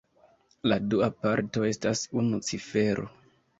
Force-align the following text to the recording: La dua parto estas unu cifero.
La 0.71 0.77
dua 0.93 1.09
parto 1.27 1.67
estas 1.73 2.03
unu 2.25 2.43
cifero. 2.51 3.09